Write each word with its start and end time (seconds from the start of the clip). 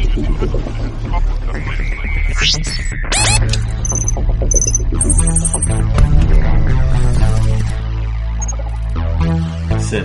Send 0.00 0.12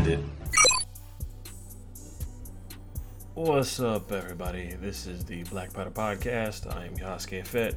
it. 0.07 0.20
What's 3.36 3.79
up, 3.79 4.11
everybody? 4.11 4.73
This 4.82 5.07
is 5.07 5.23
the 5.23 5.43
Black 5.43 5.71
Powder 5.71 5.92
Podcast. 5.92 6.75
I 6.75 6.88
am 6.88 6.98
Yasuke 6.98 7.48
Fett. 7.48 7.75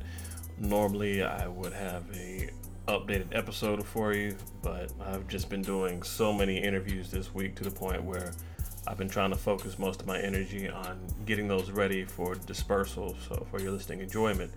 Normally, 0.59 1.23
I 1.23 1.47
would 1.47 1.73
have 1.73 2.03
a 2.13 2.51
updated 2.89 3.29
episode 3.31 3.87
for 3.87 4.13
you, 4.13 4.35
but 4.61 4.91
I've 5.01 5.29
just 5.29 5.49
been 5.49 5.63
doing 5.63 6.03
so 6.03 6.33
many 6.33 6.59
interviews 6.59 7.13
this 7.13 7.33
week 7.33 7.55
to 7.57 7.63
the 7.63 7.71
point 7.71 8.03
where 8.03 8.33
I've 8.89 8.97
been 8.97 9.09
trying 9.09 9.31
to 9.31 9.37
focus 9.37 9.79
most 9.79 10.01
of 10.01 10.07
my 10.07 10.19
energy 10.19 10.67
on 10.67 10.99
getting 11.27 11.47
those 11.47 11.71
ready 11.71 12.05
for 12.05 12.35
dispersal, 12.35 13.15
so 13.29 13.47
for 13.51 13.61
your 13.61 13.73
listening 13.73 14.01
enjoyment. 14.01 14.51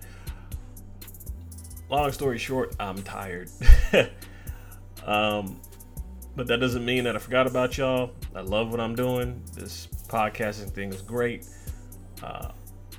Long 1.89 2.13
story 2.13 2.37
short, 2.37 2.73
I'm 2.79 3.03
tired. 3.03 3.49
um, 5.05 5.59
but 6.37 6.47
that 6.47 6.61
doesn't 6.61 6.85
mean 6.85 7.03
that 7.03 7.17
I 7.17 7.19
forgot 7.19 7.45
about 7.45 7.77
y'all. 7.77 8.11
I 8.33 8.39
love 8.39 8.71
what 8.71 8.79
I'm 8.79 8.95
doing. 8.95 9.43
This 9.53 9.87
podcasting 10.07 10.71
thing 10.71 10.93
is 10.93 11.01
great. 11.01 11.45
Uh, 12.23 12.51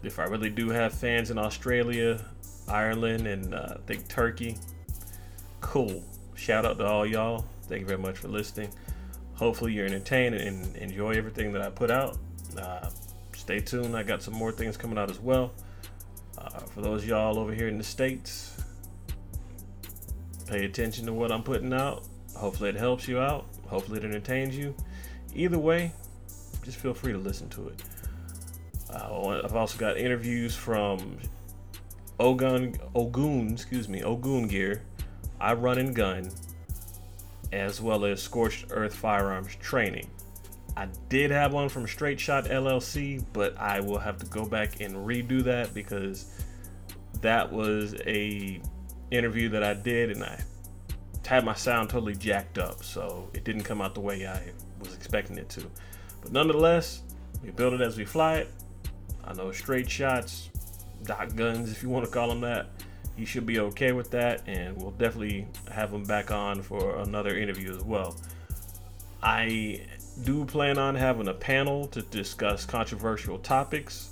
if 0.02 0.18
I 0.18 0.24
really 0.24 0.50
do 0.50 0.68
have 0.68 0.92
fans 0.92 1.30
in 1.30 1.38
Australia, 1.38 2.22
Ireland, 2.68 3.26
and 3.26 3.54
uh, 3.54 3.76
I 3.76 3.80
think 3.86 4.06
Turkey, 4.06 4.58
cool. 5.62 6.04
Shout 6.34 6.66
out 6.66 6.76
to 6.76 6.84
all 6.84 7.06
y'all. 7.06 7.46
Thank 7.68 7.80
you 7.80 7.86
very 7.86 8.00
much 8.00 8.18
for 8.18 8.28
listening. 8.28 8.68
Hopefully, 9.42 9.72
you're 9.72 9.86
entertained 9.86 10.36
and 10.36 10.76
enjoy 10.76 11.14
everything 11.14 11.50
that 11.50 11.62
I 11.62 11.68
put 11.68 11.90
out. 11.90 12.16
Uh, 12.56 12.88
stay 13.34 13.58
tuned. 13.58 13.96
I 13.96 14.04
got 14.04 14.22
some 14.22 14.34
more 14.34 14.52
things 14.52 14.76
coming 14.76 14.96
out 14.96 15.10
as 15.10 15.18
well. 15.18 15.50
Uh, 16.38 16.60
for 16.60 16.80
those 16.80 17.04
y'all 17.04 17.36
over 17.36 17.52
here 17.52 17.66
in 17.66 17.76
the 17.76 17.82
States, 17.82 18.56
pay 20.46 20.64
attention 20.64 21.06
to 21.06 21.12
what 21.12 21.32
I'm 21.32 21.42
putting 21.42 21.72
out. 21.72 22.04
Hopefully, 22.36 22.68
it 22.68 22.76
helps 22.76 23.08
you 23.08 23.18
out. 23.18 23.46
Hopefully, 23.66 23.98
it 23.98 24.04
entertains 24.04 24.56
you. 24.56 24.76
Either 25.34 25.58
way, 25.58 25.90
just 26.62 26.78
feel 26.78 26.94
free 26.94 27.10
to 27.10 27.18
listen 27.18 27.48
to 27.48 27.66
it. 27.66 27.82
Uh, 28.94 29.40
I've 29.42 29.56
also 29.56 29.76
got 29.76 29.96
interviews 29.98 30.54
from 30.54 31.18
Ogun, 32.20 32.76
Ogun, 32.94 33.50
excuse 33.54 33.88
me, 33.88 34.04
Ogun 34.04 34.46
Gear, 34.46 34.82
I 35.40 35.54
Run 35.54 35.78
and 35.78 35.96
Gun, 35.96 36.30
as 37.52 37.80
well 37.80 38.04
as 38.04 38.22
Scorched 38.22 38.66
Earth 38.70 38.94
Firearms 38.94 39.54
Training. 39.56 40.08
I 40.76 40.88
did 41.08 41.30
have 41.30 41.52
one 41.52 41.68
from 41.68 41.86
Straight 41.86 42.18
Shot 42.18 42.46
LLC, 42.46 43.22
but 43.32 43.56
I 43.58 43.80
will 43.80 43.98
have 43.98 44.16
to 44.18 44.26
go 44.26 44.46
back 44.46 44.80
and 44.80 44.94
redo 44.94 45.42
that 45.44 45.74
because 45.74 46.42
that 47.20 47.52
was 47.52 47.94
a 48.06 48.60
interview 49.10 49.50
that 49.50 49.62
I 49.62 49.74
did 49.74 50.10
and 50.10 50.24
I 50.24 50.42
had 51.26 51.44
my 51.44 51.54
sound 51.54 51.90
totally 51.90 52.14
jacked 52.14 52.58
up, 52.58 52.82
so 52.82 53.30
it 53.32 53.44
didn't 53.44 53.62
come 53.62 53.80
out 53.80 53.94
the 53.94 54.00
way 54.00 54.26
I 54.26 54.50
was 54.80 54.94
expecting 54.94 55.38
it 55.38 55.48
to. 55.50 55.62
But 56.20 56.32
nonetheless, 56.32 57.02
we 57.42 57.50
build 57.50 57.74
it 57.74 57.80
as 57.80 57.96
we 57.96 58.04
fly 58.04 58.38
it. 58.38 58.50
I 59.24 59.32
know 59.34 59.52
straight 59.52 59.90
shots, 59.90 60.50
dot 61.04 61.36
guns, 61.36 61.70
if 61.70 61.82
you 61.82 61.88
want 61.88 62.04
to 62.04 62.10
call 62.10 62.28
them 62.28 62.40
that. 62.40 62.70
He 63.16 63.24
should 63.24 63.46
be 63.46 63.58
okay 63.60 63.92
with 63.92 64.10
that, 64.12 64.42
and 64.46 64.76
we'll 64.76 64.92
definitely 64.92 65.46
have 65.70 65.92
him 65.92 66.04
back 66.04 66.30
on 66.30 66.62
for 66.62 66.96
another 67.00 67.36
interview 67.36 67.74
as 67.74 67.82
well. 67.82 68.16
I 69.22 69.82
do 70.24 70.44
plan 70.44 70.78
on 70.78 70.94
having 70.94 71.28
a 71.28 71.34
panel 71.34 71.86
to 71.88 72.02
discuss 72.02 72.64
controversial 72.64 73.38
topics. 73.38 74.08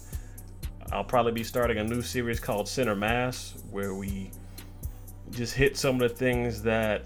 I'll 0.92 1.04
probably 1.04 1.32
be 1.32 1.44
starting 1.44 1.78
a 1.78 1.84
new 1.84 2.02
series 2.02 2.40
called 2.40 2.68
Center 2.68 2.94
Mass, 2.94 3.54
where 3.70 3.94
we 3.94 4.30
just 5.30 5.54
hit 5.54 5.76
some 5.76 6.00
of 6.00 6.08
the 6.10 6.14
things 6.14 6.62
that 6.62 7.04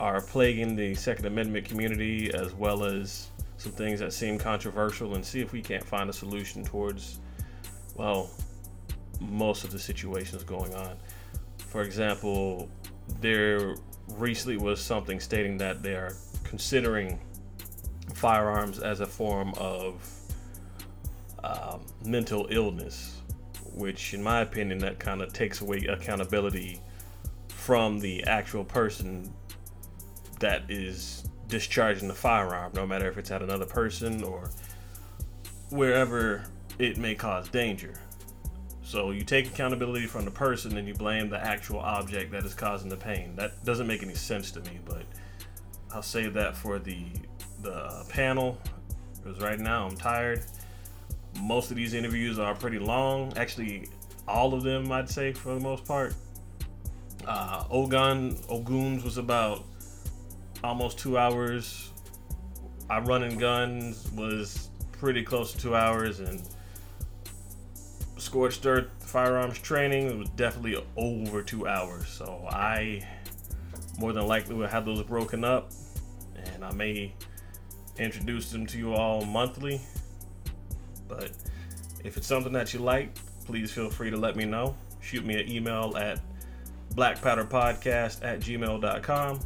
are 0.00 0.20
plaguing 0.20 0.76
the 0.76 0.94
Second 0.94 1.26
Amendment 1.26 1.66
community, 1.66 2.32
as 2.32 2.54
well 2.54 2.84
as 2.84 3.28
some 3.56 3.72
things 3.72 4.00
that 4.00 4.12
seem 4.12 4.38
controversial, 4.38 5.14
and 5.14 5.24
see 5.24 5.40
if 5.40 5.52
we 5.52 5.60
can't 5.62 5.84
find 5.84 6.08
a 6.08 6.12
solution 6.12 6.64
towards, 6.64 7.20
well, 7.94 8.30
most 9.20 9.64
of 9.64 9.70
the 9.70 9.78
situations 9.78 10.42
going 10.44 10.74
on. 10.74 10.96
For 11.76 11.82
example, 11.82 12.70
there 13.20 13.74
recently 14.08 14.56
was 14.56 14.80
something 14.80 15.20
stating 15.20 15.58
that 15.58 15.82
they 15.82 15.92
are 15.92 16.14
considering 16.42 17.18
firearms 18.14 18.78
as 18.78 19.00
a 19.00 19.06
form 19.06 19.52
of 19.58 20.02
um, 21.44 21.82
mental 22.02 22.46
illness, 22.48 23.20
which, 23.74 24.14
in 24.14 24.22
my 24.22 24.40
opinion, 24.40 24.78
that 24.78 24.98
kind 24.98 25.20
of 25.20 25.34
takes 25.34 25.60
away 25.60 25.84
accountability 25.84 26.80
from 27.48 28.00
the 28.00 28.24
actual 28.24 28.64
person 28.64 29.30
that 30.40 30.62
is 30.70 31.28
discharging 31.46 32.08
the 32.08 32.14
firearm, 32.14 32.72
no 32.74 32.86
matter 32.86 33.06
if 33.06 33.18
it's 33.18 33.30
at 33.30 33.42
another 33.42 33.66
person 33.66 34.24
or 34.24 34.50
wherever 35.68 36.46
it 36.78 36.96
may 36.96 37.14
cause 37.14 37.50
danger. 37.50 37.92
So 38.86 39.10
you 39.10 39.24
take 39.24 39.48
accountability 39.48 40.06
from 40.06 40.24
the 40.24 40.30
person 40.30 40.76
and 40.76 40.86
you 40.86 40.94
blame 40.94 41.28
the 41.28 41.44
actual 41.44 41.80
object 41.80 42.30
that 42.30 42.44
is 42.44 42.54
causing 42.54 42.88
the 42.88 42.96
pain. 42.96 43.34
That 43.34 43.64
doesn't 43.64 43.88
make 43.88 44.04
any 44.04 44.14
sense 44.14 44.52
to 44.52 44.60
me, 44.60 44.78
but 44.84 45.02
I'll 45.92 46.02
save 46.02 46.34
that 46.34 46.56
for 46.56 46.78
the 46.78 47.04
the 47.62 48.06
panel 48.08 48.60
because 49.16 49.40
right 49.40 49.58
now 49.58 49.88
I'm 49.88 49.96
tired. 49.96 50.44
Most 51.40 51.72
of 51.72 51.76
these 51.76 51.94
interviews 51.94 52.38
are 52.38 52.54
pretty 52.54 52.78
long. 52.78 53.32
Actually, 53.36 53.88
all 54.28 54.54
of 54.54 54.62
them 54.62 54.92
I'd 54.92 55.10
say 55.10 55.32
for 55.32 55.54
the 55.54 55.60
most 55.60 55.84
part. 55.84 56.14
Uh, 57.26 57.64
Ogun 57.68 58.36
Oguns 58.48 59.02
was 59.02 59.18
about 59.18 59.64
almost 60.62 60.96
two 60.96 61.18
hours. 61.18 61.90
I 62.88 63.00
run 63.00 63.36
guns 63.36 64.08
was 64.12 64.70
pretty 64.92 65.24
close 65.24 65.50
to 65.54 65.58
two 65.58 65.74
hours, 65.74 66.20
and 66.20 66.40
scorched 68.18 68.64
earth 68.66 68.88
firearms 68.98 69.58
training 69.58 70.18
was 70.18 70.28
definitely 70.30 70.82
over 70.96 71.42
two 71.42 71.66
hours. 71.66 72.08
So 72.08 72.46
I 72.50 73.06
more 73.98 74.12
than 74.12 74.26
likely 74.26 74.54
will 74.54 74.66
have 74.66 74.84
those 74.84 75.02
broken 75.02 75.44
up, 75.44 75.70
and 76.36 76.64
I 76.64 76.72
may 76.72 77.12
introduce 77.98 78.50
them 78.50 78.66
to 78.66 78.78
you 78.78 78.94
all 78.94 79.24
monthly. 79.24 79.80
But 81.08 81.30
if 82.04 82.16
it's 82.16 82.26
something 82.26 82.52
that 82.52 82.74
you 82.74 82.80
like, 82.80 83.14
please 83.44 83.70
feel 83.72 83.90
free 83.90 84.10
to 84.10 84.16
let 84.16 84.36
me 84.36 84.44
know. 84.44 84.76
Shoot 85.00 85.24
me 85.24 85.40
an 85.40 85.50
email 85.50 85.96
at 85.96 86.20
blackpowderpodcast 86.94 88.24
at 88.24 88.40
gmail.com 88.40 89.40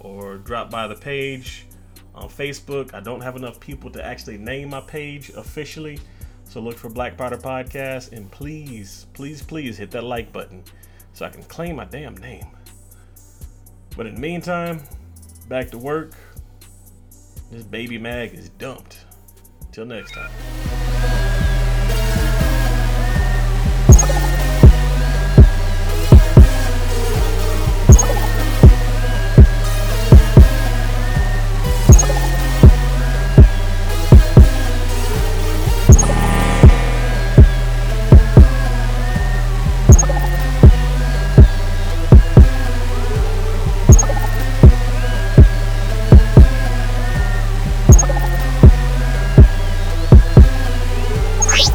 or 0.00 0.38
drop 0.38 0.70
by 0.70 0.86
the 0.86 0.94
page 0.94 1.66
on 2.14 2.28
Facebook. 2.28 2.94
I 2.94 3.00
don't 3.00 3.20
have 3.20 3.36
enough 3.36 3.60
people 3.60 3.90
to 3.90 4.04
actually 4.04 4.38
name 4.38 4.70
my 4.70 4.80
page 4.80 5.30
officially. 5.30 6.00
So 6.48 6.60
look 6.60 6.76
for 6.76 6.88
Black 6.88 7.16
Powder 7.16 7.36
Podcast 7.36 8.12
and 8.12 8.30
please, 8.30 9.06
please, 9.12 9.42
please 9.42 9.76
hit 9.76 9.90
that 9.90 10.04
like 10.04 10.32
button 10.32 10.62
so 11.12 11.26
I 11.26 11.28
can 11.28 11.42
claim 11.44 11.76
my 11.76 11.84
damn 11.84 12.16
name. 12.16 12.46
But 13.96 14.06
in 14.06 14.14
the 14.14 14.20
meantime, 14.20 14.82
back 15.48 15.70
to 15.70 15.78
work. 15.78 16.12
This 17.50 17.62
baby 17.62 17.98
mag 17.98 18.34
is 18.34 18.48
dumped. 18.50 19.04
Till 19.72 19.86
next 19.86 20.12
time. 20.12 20.75